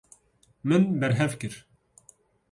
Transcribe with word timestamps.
Min 0.63 0.83
berhev 1.03 1.35
kir. 1.39 1.55